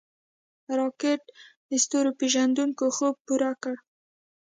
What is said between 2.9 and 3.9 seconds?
خوب پوره کړ